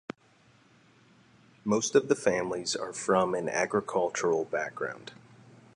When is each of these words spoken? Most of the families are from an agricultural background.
Most 1.63 1.93
of 1.93 2.07
the 2.07 2.15
families 2.15 2.75
are 2.75 2.91
from 2.91 3.35
an 3.35 3.47
agricultural 3.47 4.45
background. 4.45 5.11